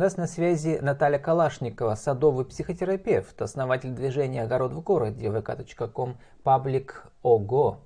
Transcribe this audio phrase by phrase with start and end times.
[0.00, 7.04] У нас на связи Наталья Калашникова, садовый психотерапевт, основатель движения «Огород в городе» vk.com, паблик
[7.22, 7.80] ОГО.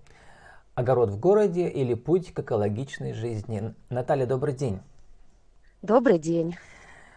[0.76, 3.74] «Огород в городе» или «Путь к экологичной жизни».
[3.90, 4.80] Наталья, добрый день.
[5.82, 6.54] Добрый день.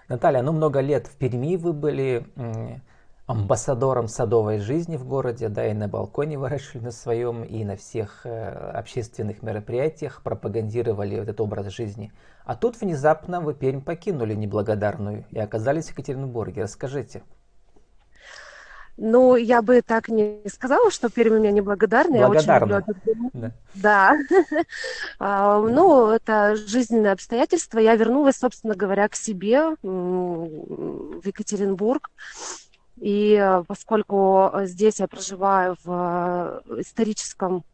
[0.10, 2.25] Наталья, ну много лет в Перми вы были
[3.27, 8.25] амбассадором садовой жизни в городе, да, и на балконе выращивали на своем, и на всех
[8.25, 12.11] э, общественных мероприятиях пропагандировали этот образ жизни.
[12.48, 16.64] А тут внезапно вы Пермь покинули неблагодарную и оказались в Екатеринбурге.
[16.64, 17.21] Расскажите.
[18.96, 22.25] Ну, я бы так не сказала, что Пермь у меня неблагодарная.
[22.25, 22.70] Благодарна.
[22.71, 23.51] Я очень люблю Да.
[23.75, 24.18] да.
[25.20, 27.79] А, ну, это жизненные обстоятельства.
[27.79, 32.09] Я вернулась, собственно говоря, к себе в Екатеринбург.
[32.95, 37.66] И э, поскольку э, здесь я проживаю в э, историческом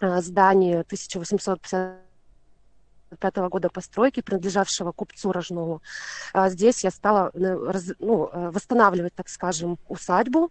[0.00, 0.82] здании
[3.10, 5.82] 1855 года постройки, принадлежавшего купцу Рожнову,
[6.34, 10.50] здесь я стала ну, восстанавливать, так скажем, усадьбу.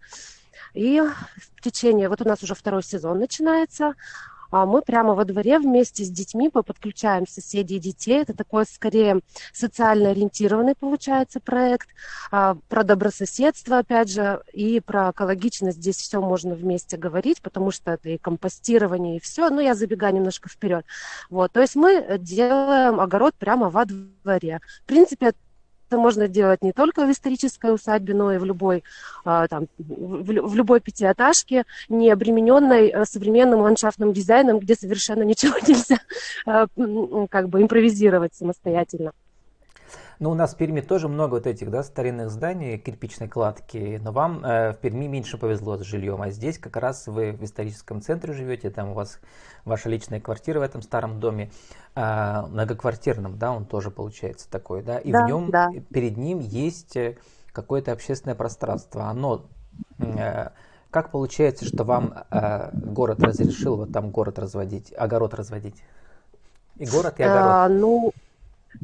[0.74, 3.94] И в течение, вот у нас уже второй сезон начинается,
[4.37, 8.22] а мы прямо во дворе вместе с детьми подключаем соседей и детей.
[8.22, 9.20] Это такой скорее
[9.52, 11.88] социально ориентированный получается проект
[12.30, 15.78] а, про добрососедство, опять же, и про экологичность.
[15.78, 19.50] Здесь все можно вместе говорить, потому что это и компостирование, и все.
[19.50, 20.84] Но я забегаю немножко вперед.
[21.30, 24.60] Вот, то есть мы делаем огород прямо во дворе.
[24.84, 25.32] В принципе,
[25.88, 28.84] это можно делать не только в исторической усадьбе, но и в любой,
[29.24, 35.98] а, там, в любой пятиэтажке, не обремененной э, современным ландшафтным дизайном, где совершенно ничего нельзя
[36.46, 36.66] а,
[37.28, 39.12] как бы импровизировать самостоятельно.
[40.20, 44.10] Ну, у нас в Перми тоже много вот этих, да, старинных зданий, кирпичной кладки, но
[44.10, 48.02] вам э, в Перми меньше повезло с жильем, а здесь как раз вы в историческом
[48.02, 49.20] центре живете, там у вас
[49.64, 51.52] ваша личная квартира в этом старом доме,
[51.94, 55.68] э, многоквартирном, да, он тоже получается такой, да, и да, в нем, да.
[55.92, 57.16] перед ним есть э,
[57.52, 59.46] какое-то общественное пространство, оно...
[59.98, 60.48] Э,
[60.90, 65.84] как получается, что вам э, город разрешил вот там город разводить, огород разводить?
[66.76, 67.50] И город, и огород.
[67.50, 68.12] А, ну,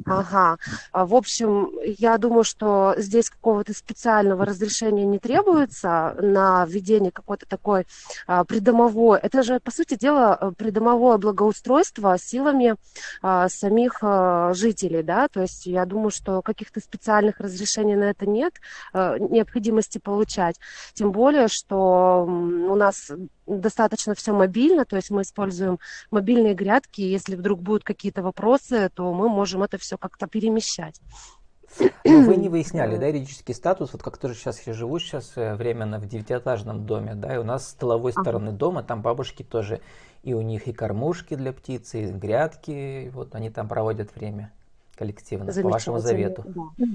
[0.06, 0.58] Ага.
[0.92, 7.46] А, в общем, я думаю, что здесь какого-то специального разрешения не требуется на введение какой-то
[7.46, 7.86] такой
[8.26, 9.18] а, придомовой.
[9.20, 12.76] Это же, по сути дела, э, придомовое благоустройство силами
[13.22, 15.28] а, самих а, жителей, да.
[15.28, 18.54] То есть я думаю, что каких-то специальных разрешений на это нет
[18.92, 20.56] а, необходимости получать.
[20.94, 23.10] Тем более, что у нас
[23.46, 25.78] достаточно все мобильно, то есть мы используем
[26.10, 31.00] мобильные грядки, и если вдруг будут какие-то вопросы, то мы можем это все как-то перемещать.
[31.78, 35.54] Но вы не выясняли, да, юридический статус, вот как тоже сейчас я живу сейчас э,
[35.54, 39.80] временно в девятиэтажном доме, да, и у нас с тыловой стороны дома, там бабушки тоже,
[40.22, 44.52] и у них и кормушки для птиц, и грядки, и вот они там проводят время
[44.96, 46.44] коллективно, по вашему завету.
[46.46, 46.86] Да.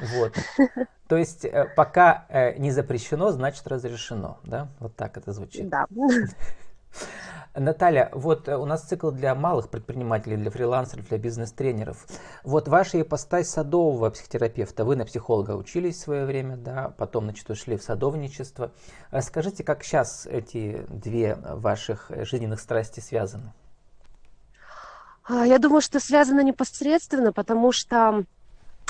[0.00, 0.34] Вот.
[1.08, 4.68] То есть э, пока э, не запрещено, значит разрешено, да?
[4.78, 5.68] Вот так это звучит.
[5.68, 5.86] Да.
[7.54, 12.06] Наталья, вот э, у нас цикл для малых предпринимателей, для фрилансеров, для бизнес-тренеров.
[12.44, 17.48] Вот ваша ипостась садового психотерапевта, вы на психолога учились в свое время, да, потом, значит,
[17.48, 18.72] ушли в садовничество.
[19.22, 23.54] Скажите, как сейчас эти две ваших жизненных страсти связаны?
[25.24, 28.24] А, я думаю, что связано непосредственно, потому что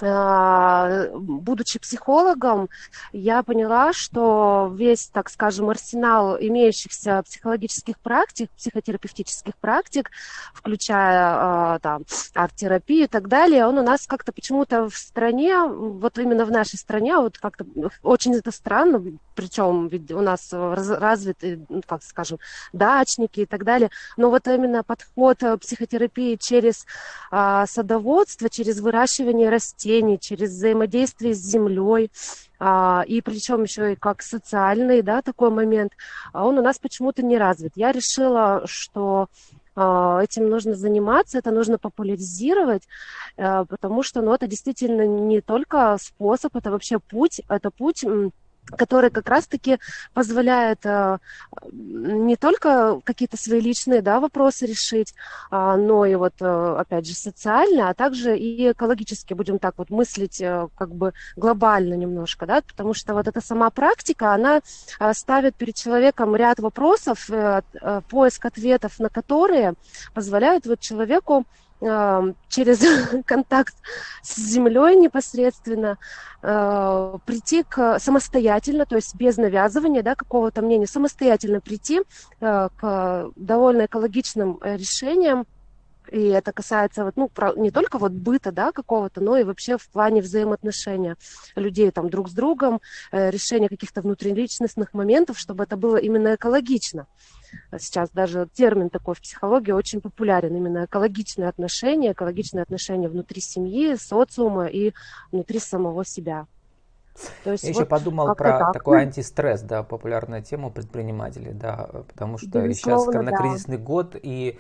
[0.01, 2.69] будучи психологом,
[3.13, 10.11] я поняла, что весь, так скажем, арсенал имеющихся психологических практик, психотерапевтических практик,
[10.55, 12.05] включая а, там,
[12.35, 16.79] арт-терапию и так далее, он у нас как-то почему-то в стране, вот именно в нашей
[16.79, 17.67] стране, вот как-то
[18.03, 19.03] очень это странно,
[19.35, 22.39] причем ведь у нас развиты, ну, как скажем,
[22.73, 26.87] дачники и так далее, но вот именно подход психотерапии через
[27.31, 32.11] а, садоводство, через выращивание растений, растений, через взаимодействие с землей,
[32.59, 35.93] а, и причем еще и как социальный, да, такой момент,
[36.33, 37.73] а он у нас почему-то не развит.
[37.77, 39.29] Я решила, что
[39.75, 42.83] а, этим нужно заниматься, это нужно популяризировать,
[43.37, 48.05] а, потому что, ну, это действительно не только способ, это вообще путь, это путь
[48.77, 49.79] который как раз-таки
[50.15, 51.19] позволяет э,
[51.73, 55.15] не только какие-то свои личные да, вопросы решить,
[55.51, 59.91] а, но и вот, э, опять же, социально, а также и экологически, будем так вот
[59.91, 64.61] мыслить э, как бы глобально немножко, да, потому что вот эта сама практика, она
[65.13, 67.29] ставит перед человеком ряд вопросов,
[68.09, 69.75] поиск ответов на которые
[70.15, 71.45] позволяют вот человеку
[71.81, 72.85] через
[73.27, 73.75] контакт
[74.23, 75.99] с землей непосредственно
[76.43, 82.01] э, прийти к самостоятельно, то есть без навязывания да, какого-то мнения, самостоятельно прийти
[82.41, 85.47] э, к довольно экологичным э, решениям
[86.11, 89.77] И это касается вот, ну, про, не только вот быта, да, какого-то, но и вообще
[89.77, 91.17] в плане взаимоотношения
[91.55, 92.81] людей там друг с другом,
[93.13, 97.07] э, решения каких-то внутриличностных моментов, чтобы это было именно экологично.
[97.79, 103.97] Сейчас даже термин такой в психологии очень популярен, именно экологичные отношения, экологичные отношения внутри семьи,
[103.97, 104.93] социума и
[105.33, 106.47] внутри самого себя.
[107.43, 108.73] То есть Я вот еще подумал про так.
[108.73, 113.83] такой антистресс, да, популярная тема предпринимателей, да, потому что сейчас коронакризисный да.
[113.83, 114.59] год, и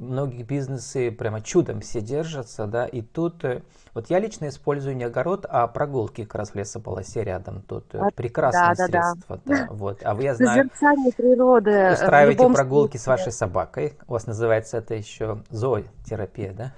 [0.00, 3.62] многие бизнесы прямо чудом все держатся, да, и тут э,
[3.94, 7.62] вот я лично использую не огород, а прогулки как раз в лесополосе рядом.
[7.62, 9.40] Тут э, прекрасное да, средство.
[9.44, 9.66] Да, да.
[9.66, 10.00] Да, вот.
[10.02, 10.70] А вы, я знаю,
[11.16, 13.00] природы устраиваете прогулки случае.
[13.00, 13.98] с вашей собакой.
[14.08, 16.72] У вас называется это еще зоотерапия, да?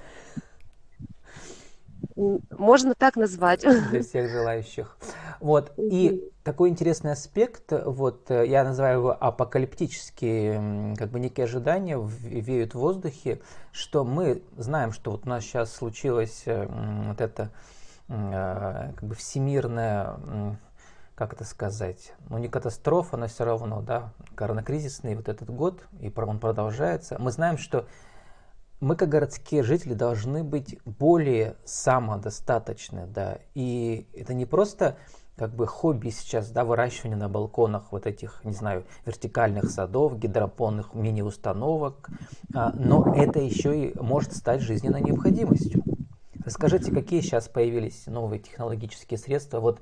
[2.16, 3.62] Можно так назвать.
[3.90, 4.96] Для всех желающих.
[5.40, 5.72] Вот.
[5.76, 12.78] И такой интересный аспект, вот я называю его апокалиптические, как бы некие ожидания веют в
[12.78, 13.40] воздухе,
[13.72, 16.66] что мы знаем, что вот у нас сейчас случилось э,
[17.08, 17.50] вот это
[18.08, 20.16] э, как бы всемирная
[21.14, 26.12] как это сказать, ну не катастрофа, но все равно, да, коронакризисный вот этот год, и
[26.16, 27.16] он продолжается.
[27.20, 27.86] Мы знаем, что
[28.82, 34.96] мы, как городские жители, должны быть более самодостаточны, да, и это не просто
[35.36, 40.94] как бы хобби сейчас, да, выращивание на балконах вот этих, не знаю, вертикальных садов, гидропонных
[40.94, 42.10] мини-установок,
[42.54, 45.84] а, но это еще и может стать жизненной необходимостью.
[46.44, 49.60] Расскажите, какие сейчас появились новые технологические средства?
[49.60, 49.80] Вот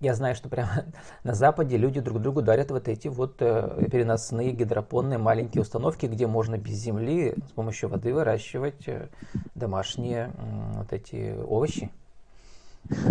[0.00, 0.84] я знаю, что прямо
[1.24, 6.26] на Западе люди друг другу дарят вот эти вот э, переносные гидропонные маленькие установки, где
[6.26, 9.08] можно без земли с помощью воды выращивать э,
[9.54, 10.30] домашние
[10.74, 11.90] вот эти овощи.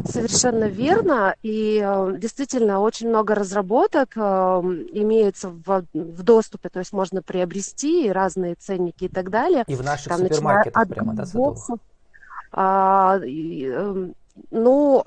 [0.05, 1.35] Совершенно верно.
[1.43, 8.55] И э, действительно очень много разработок имеется в, в доступе, то есть можно приобрести разные
[8.55, 9.65] ценники и так далее.
[9.67, 11.69] И в наших Там, супермаркетах прямо, да, садовых?
[12.53, 14.15] А, и, эм,
[14.51, 15.03] ну,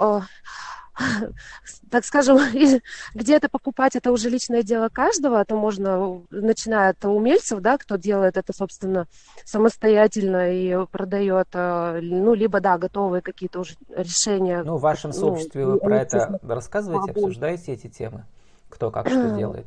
[1.90, 2.38] так скажем,
[3.14, 8.36] где-то покупать это уже личное дело каждого, это можно, начиная от умельцев, да, кто делает
[8.36, 9.06] это, собственно,
[9.44, 14.62] самостоятельно и продает, э, ну, либо, да, готовые какие-то уже решения.
[14.62, 18.24] Ну, в вашем ну, сообществе ну, вы про это рассказываете, обсуждаете эти темы?
[18.68, 19.66] Кто как что делает?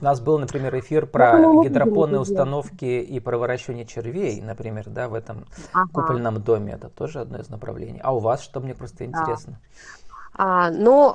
[0.00, 5.08] У нас был, например, эфир про ну, гидропонные установки и про выращивание червей, например, да,
[5.08, 5.88] в этом ага.
[5.92, 6.72] купольном доме.
[6.72, 8.00] Это тоже одно из направлений.
[8.02, 9.60] А у вас что, мне просто интересно?
[9.60, 10.01] Да.
[10.34, 11.14] А, но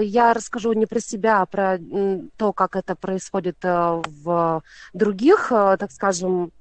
[0.00, 1.78] э, я расскажу не про себя, а про
[2.36, 4.62] то, как это происходит э, в
[4.92, 6.52] других, э, так скажем,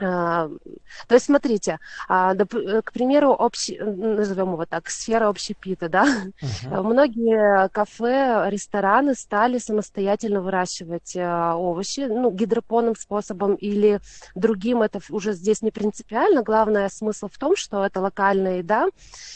[0.00, 6.06] то есть, смотрите, а, э, к примеру, общий, назовем его так, сфера общепита, да,
[6.42, 6.82] uh-huh.
[6.82, 14.00] многие кафе, рестораны стали самостоятельно выращивать а, овощи, ну, гидропонным способом или
[14.34, 18.88] другим, это уже здесь не принципиально, главное смысл в том, что это локальная еда,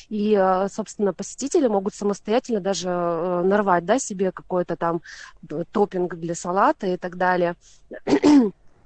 [0.08, 0.34] и,
[0.70, 5.02] собственно, посетители могут самостоятельно даже э, нарвать, да, себе какой-то там
[5.72, 7.56] топпинг для салата и так далее.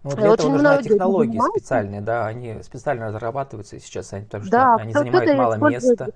[0.04, 4.74] Ну, для Очень этого нужна технологии специальные, да, они специально разрабатываются сейчас, потому что да,
[4.76, 6.08] они занимают мало места,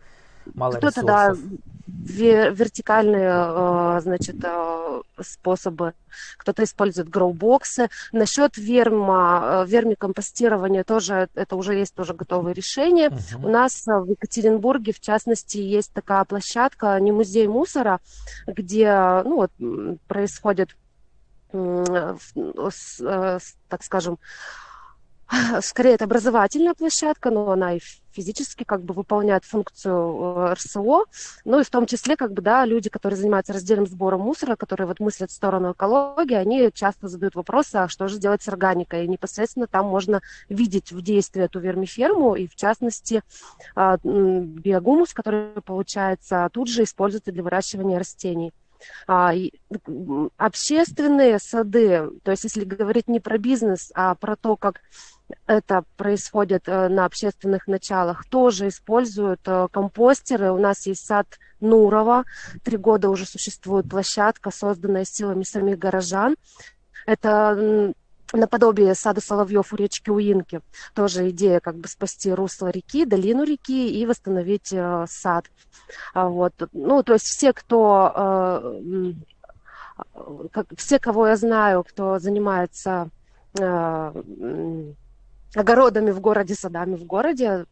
[0.54, 1.38] мало кто-то, ресурсов.
[1.40, 1.56] Да,
[1.86, 5.94] вертикальные, э, значит, э, способы.
[6.36, 7.88] Кто-то использует гроубоксы.
[8.12, 13.08] Насчет верма, э, вермикомпостирования тоже, это уже есть тоже готовые решения.
[13.08, 13.44] Uh-huh.
[13.44, 18.00] У нас в Екатеринбурге, в частности, есть такая площадка, не музей мусора,
[18.46, 19.52] где, ну, вот,
[20.08, 20.76] происходит
[23.68, 24.18] так скажем,
[25.62, 27.80] скорее это образовательная площадка, но она и
[28.12, 31.04] физически как бы выполняет функцию э, РСО,
[31.44, 34.86] ну и в том числе как бы, да, люди, которые занимаются раздельным сбором мусора, которые
[34.86, 39.04] вот мыслят в сторону экологии, они часто задают вопросы, а что же делать с органикой,
[39.04, 43.22] и непосредственно там можно видеть в действии эту вермиферму, и в частности
[43.74, 48.52] а, биогумус, который получается тут же используется для выращивания растений.
[49.06, 49.32] А,
[50.36, 54.80] общественные сады, то есть если говорить не про бизнес, а про то, как
[55.46, 60.52] это происходит э, на общественных началах, тоже используют э, компостеры.
[60.52, 61.26] У нас есть сад
[61.60, 62.24] Нурова,
[62.64, 66.36] три года уже существует площадка, созданная силами самих горожан.
[67.06, 67.94] Это
[68.32, 70.60] наподобие сада Соловьев у речки Уинки.
[70.94, 75.46] Тоже идея как бы спасти русло реки, долину реки и восстановить э, сад.
[76.14, 76.54] А вот.
[76.72, 79.12] Ну, то есть все, кто, э,
[80.50, 83.10] как, все, кого я знаю, кто занимается
[83.58, 84.92] э,
[85.54, 87.66] огородами в городе, садами в городе,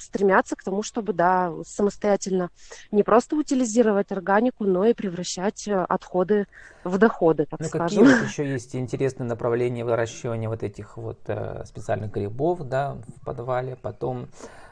[0.00, 2.50] стремятся к тому, чтобы, да, самостоятельно
[2.90, 6.46] не просто утилизировать органику, но и превращать э, отходы
[6.84, 8.04] в доходы, так ну, скажем.
[8.04, 13.24] Какие вот еще есть интересные направления выращивания вот этих вот э, специальных грибов, да, в
[13.24, 14.28] подвале, потом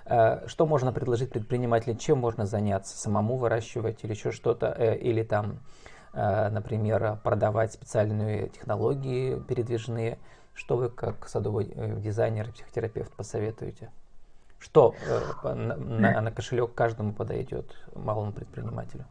[0.07, 5.23] э, что можно предложить предпринимателям, чем можно заняться, самому выращивать или еще что-то, э, или
[5.23, 5.59] там,
[6.13, 10.19] э, например, продавать специальные технологии передвижные,
[10.55, 13.91] что вы как садовой э, дизайнер и психотерапевт посоветуете?
[14.59, 19.05] Что э, на, на, на кошелек каждому подойдет малому предпринимателю?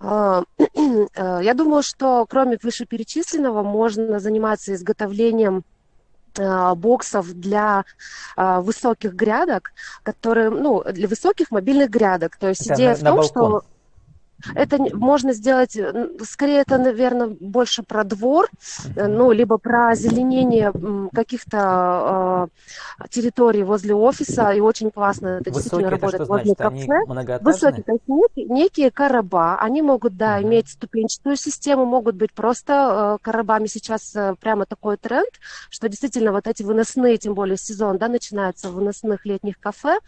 [0.00, 5.64] А, э, я думаю, что кроме вышеперечисленного можно заниматься изготовлением
[6.76, 7.84] боксов для
[8.36, 9.72] высоких грядок,
[10.04, 12.36] которые, ну, для высоких мобильных грядок.
[12.36, 13.64] То есть Это идея на, в том, на что
[14.54, 15.76] это можно сделать,
[16.24, 18.48] скорее это, наверное, больше про двор,
[18.96, 20.72] ну, либо про озеленение
[21.12, 22.48] каких-то
[23.00, 27.40] э, территорий возле офиса, и очень классно это Высокие, действительно работает это возле кафе.
[27.40, 30.44] Высокие, то есть некие, некие короба, они могут, да, uh-huh.
[30.44, 33.66] иметь ступенчатую систему, могут быть просто э, коробами.
[33.66, 35.28] Сейчас э, прямо такой тренд,
[35.70, 39.98] что действительно вот эти выносные, тем более сезон, да, начинается в выносных летних кафе, э,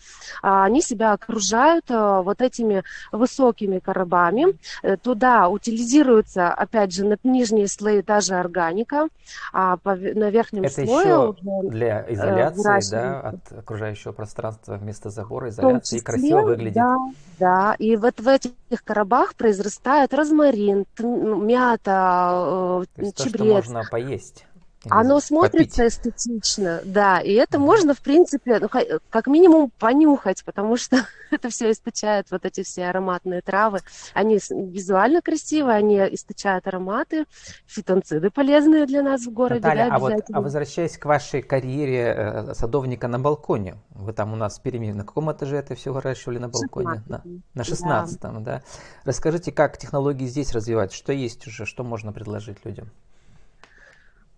[0.42, 2.82] они себя окружают э, вот этими
[3.12, 4.59] высокими коробами, грибами.
[4.83, 9.09] Э, туда утилизируется, опять же, на нижние слои та же органика,
[9.53, 15.11] а на верхнем Это слое еще уже для э, изоляции, да, от окружающего пространства вместо
[15.11, 16.75] забора, изоляции, числе, красиво выглядит.
[16.75, 16.97] Да,
[17.39, 23.15] да, и вот в этих коробах произрастает розмарин, мята, э, чебрец.
[23.15, 24.47] То, что можно поесть.
[24.89, 25.93] Оно смотрится попить.
[25.93, 28.69] эстетично, да, и это можно, в принципе, ну,
[29.11, 30.97] как минимум понюхать, потому что
[31.31, 33.81] это все источает вот эти все ароматные травы.
[34.15, 37.27] Они визуально красивые, они источают ароматы,
[37.67, 39.61] фитонциды полезные для нас в городе.
[39.61, 44.33] Наталья, да, а, вот, а возвращаясь к вашей карьере э, садовника на балконе, вы там
[44.33, 47.03] у нас в Перми, на каком этаже это все выращивали на балконе?
[47.07, 47.23] 16 на,
[47.55, 48.31] на 16 да.
[48.31, 48.63] да.
[49.05, 52.91] Расскажите, как технологии здесь развивать, что есть уже, что можно предложить людям?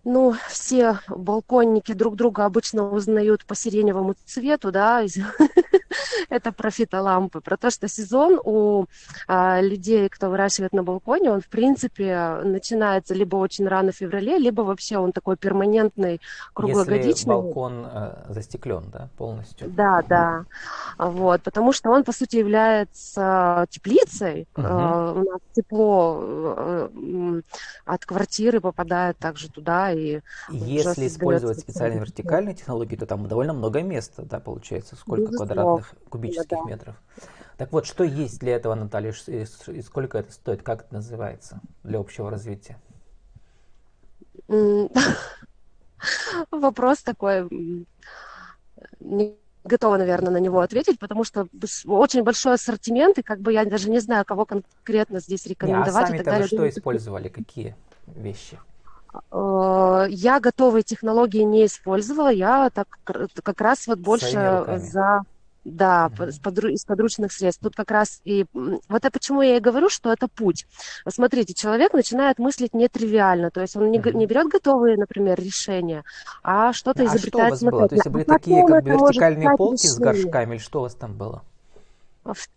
[0.05, 5.03] Ну, все балконники друг друга обычно узнают по сиреневому цвету, да,
[6.29, 8.85] это про фитолампы, про то, что сезон у
[9.27, 14.37] а, людей, кто выращивает на балконе, он, в принципе, начинается либо очень рано в феврале,
[14.37, 16.19] либо вообще он такой перманентный,
[16.53, 17.09] круглогодичный.
[17.09, 19.69] Если балкон э, застеклен, да, полностью?
[19.69, 20.45] Да, да,
[20.97, 24.65] вот, потому что он, по сути, является теплицей, угу.
[24.65, 27.41] э, у нас тепло э,
[27.85, 33.81] от квартиры попадает также туда, и Если использовать специальные вертикальные технологии, то там довольно много
[33.81, 35.53] места, да, получается, сколько Безусловно.
[35.53, 36.63] квадратных кубических да.
[36.63, 36.95] метров.
[37.57, 41.99] Так вот, что есть для этого, Наталья, и сколько это стоит, как это называется для
[41.99, 42.77] общего развития?
[46.51, 47.47] Вопрос такой,
[48.99, 51.47] не готова, наверное, на него ответить, потому что
[51.85, 55.93] очень большой ассортимент, и как бы я даже не знаю, кого конкретно здесь рекомендовать.
[55.93, 57.75] Не, а сами-то вы что использовали, какие
[58.07, 58.59] вещи?
[59.31, 65.21] Э, я готовые технологии не использовала, я так как раз вот больше за
[65.65, 66.71] да, mm-hmm.
[66.71, 67.63] из подручных средств.
[67.63, 68.45] Тут как раз и...
[68.53, 70.65] Вот это почему я и говорю, что это путь.
[71.07, 74.13] Смотрите, человек начинает мыслить нетривиально, то есть он не, mm-hmm.
[74.13, 76.03] не берет готовые, например, решения,
[76.43, 77.89] а что-то а изобретает что у вас было?
[77.89, 79.95] То есть были такие как бы вертикальные полки решение.
[79.95, 81.43] с горшками, или что у вас там было?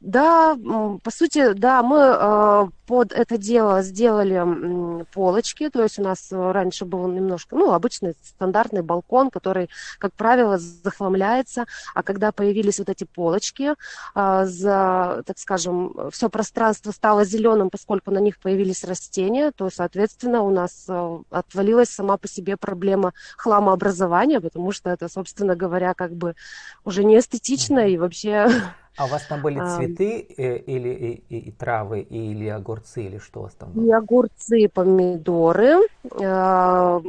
[0.00, 0.56] Да,
[1.02, 6.84] по сути, да, мы э, под это дело сделали полочки, то есть у нас раньше
[6.84, 9.68] был немножко, ну, обычный стандартный балкон, который,
[9.98, 13.74] как правило, захламляется, а когда появились вот эти полочки,
[14.14, 20.42] э, за, так скажем, все пространство стало зеленым, поскольку на них появились растения, то, соответственно,
[20.42, 26.14] у нас э, отвалилась сама по себе проблема хламообразования, потому что это, собственно говоря, как
[26.14, 26.36] бы
[26.84, 28.48] уже не эстетично и вообще
[28.96, 33.18] а у вас там были цветы э, или и, и, и травы, или огурцы, или
[33.18, 33.84] что у вас там было?
[33.84, 35.80] И огурцы, помидоры.
[36.18, 37.00] Э,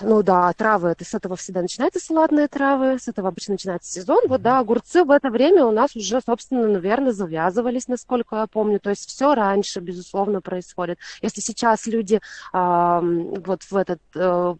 [0.00, 4.24] ну да, травы, это с этого всегда начинаются салатные травы, с этого обычно начинается сезон.
[4.28, 8.80] Вот да, огурцы в это время у нас уже, собственно, наверное, завязывались, насколько я помню.
[8.80, 10.98] То есть все раньше, безусловно, происходит.
[11.20, 12.20] Если сейчас люди
[12.52, 13.00] э,
[13.44, 14.54] вот в этот э,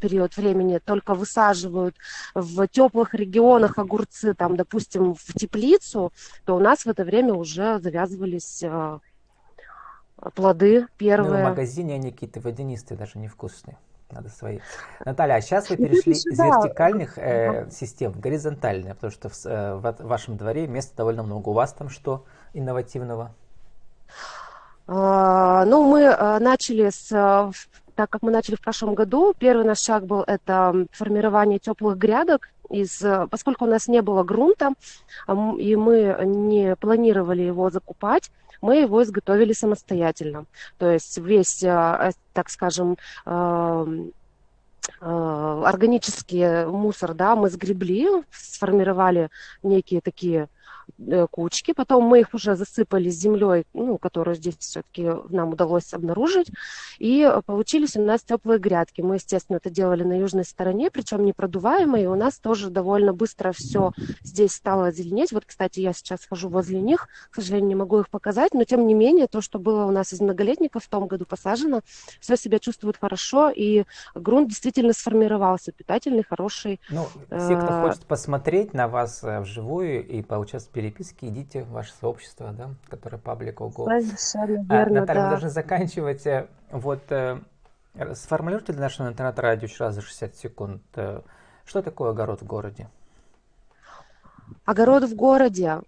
[0.00, 1.94] период времени только высаживают
[2.34, 6.12] в теплых регионах огурцы, там, допустим, в теплицу,
[6.44, 8.98] то у нас в это время уже завязывались э,
[10.34, 11.42] плоды первые.
[11.42, 13.76] Ну, в магазине они какие-то водянистые, даже невкусные
[14.12, 14.60] надо свои.
[15.04, 19.74] Наталья, а сейчас вы перешли из вертикальных э, систем в горизонтальные, потому что в, э,
[19.74, 21.48] в вашем дворе места довольно много.
[21.48, 23.34] У вас там что инновативного?
[24.86, 27.50] А, ну, мы а, начали с а,
[27.94, 32.48] так как мы начали в прошлом году, первый наш шаг был это формирование теплых грядок,
[32.70, 34.70] из, поскольку у нас не было грунта,
[35.58, 38.30] и мы не планировали его закупать,
[38.62, 40.46] мы его изготовили самостоятельно.
[40.78, 44.12] То есть весь, э, так скажем, эм,
[45.00, 49.28] э, органический мусор, да, мы сгребли, сформировали
[49.62, 50.48] некие такие
[50.81, 50.81] Э,
[51.30, 56.50] кучки, потом мы их уже засыпали землей, ну, которую здесь все-таки нам удалось обнаружить,
[56.98, 59.00] и получились у нас теплые грядки.
[59.00, 63.12] Мы, естественно, это делали на южной стороне, причем не продуваемые, и у нас тоже довольно
[63.12, 63.92] быстро все
[64.22, 65.32] здесь стало зеленеть.
[65.32, 68.86] Вот, кстати, я сейчас хожу возле них, к сожалению, не могу их показать, но тем
[68.86, 71.80] не менее, то, что было у нас из многолетников в том году посажено,
[72.20, 76.80] все себя чувствует хорошо, и грунт действительно сформировался, питательный, хороший.
[76.90, 81.64] Ну, все, кто э, хочет посмотреть на вас э, вживую и поучаствовать в переписке, идите
[81.64, 83.84] в ваше сообщество, да, которое паблик ОГО.
[83.84, 85.24] Совершенно а, верно, Наталья, да.
[85.24, 86.26] мы должны заканчивать.
[86.26, 87.40] Э, вот э,
[88.14, 90.82] сформулируйте для нашего интернет-радио еще раз за 60 секунд.
[90.94, 91.20] Э,
[91.64, 92.88] что такое огород в городе?
[94.64, 95.80] Огород в городе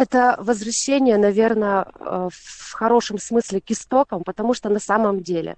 [0.00, 5.56] это возвращение, наверное, э, в хорошем смысле к истокам, потому что на самом деле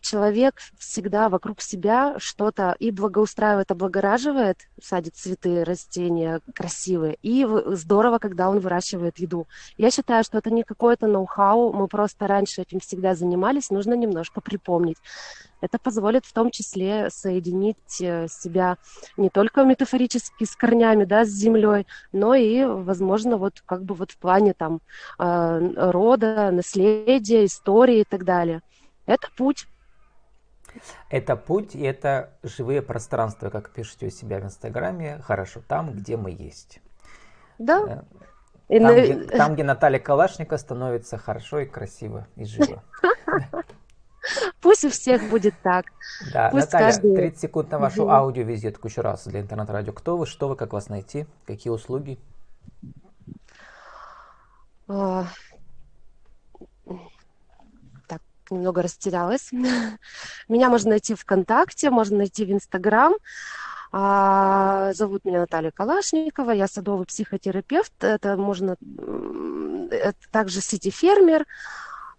[0.00, 8.50] человек всегда вокруг себя что-то и благоустраивает, облагораживает, садит цветы, растения красивые, и здорово, когда
[8.50, 9.46] он выращивает еду.
[9.78, 14.40] Я считаю, что это не какое-то ноу-хау, мы просто раньше этим всегда занимались, нужно немножко
[14.40, 14.98] припомнить.
[15.60, 18.76] Это позволит в том числе соединить э, себя
[19.16, 24.10] не только метафорически с корнями, да, с землей, но и, возможно, вот как бы вот
[24.10, 24.80] в плане там
[25.18, 28.62] э, рода, наследия, истории и так далее.
[29.06, 29.66] Это путь.
[31.08, 36.16] Это путь, и это живые пространства, как пишете у себя в Инстаграме, хорошо там, где
[36.16, 36.80] мы есть.
[37.58, 38.04] Да.
[38.68, 39.00] Э, там, на...
[39.00, 42.82] где, там, где Наталья Калашникова становится хорошо и красиво и живо.
[44.64, 45.84] Пусть у всех будет так.
[46.32, 47.14] Да, Пусть Наталья, каждый...
[47.14, 49.92] 30 секунд на вашу аудиовизитку еще раз для интернет-радио.
[49.92, 52.18] Кто вы, что вы, как вас найти, какие услуги?
[54.88, 55.26] А...
[58.08, 59.52] Так, немного растерялась.
[60.48, 63.12] Меня можно найти ВКонтакте, можно найти в Инстаграм.
[63.92, 67.92] А, зовут меня Наталья Калашникова, я садовый психотерапевт.
[68.02, 68.76] Это можно
[69.90, 71.46] это также сити-фермер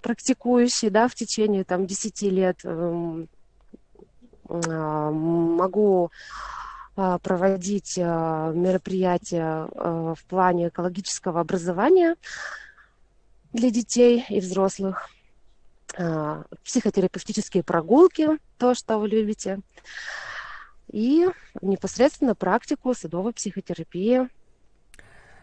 [0.06, 3.28] практикующий, да, в течение там 10 лет эм,
[4.48, 6.12] а, могу
[6.96, 12.18] а, проводить а, мероприятия в плане экологического образования
[13.52, 15.10] для детей и взрослых,
[16.64, 18.28] психотерапевтические прогулки,
[18.60, 19.62] то, что вы любите,
[20.92, 21.28] и
[21.62, 24.30] непосредственно практику садовой психотерапии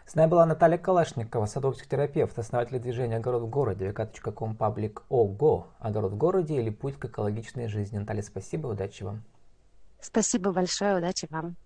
[0.06, 6.12] с нами была Наталья Калашникова, садовник-терапевт, основатель движения «Огород в городе», vk.com паблик ОГО, «Огород
[6.12, 7.98] в городе» или «Путь к экологичной жизни».
[7.98, 9.22] Наталья, спасибо, удачи вам.
[10.00, 11.56] Спасибо большое, удачи вам.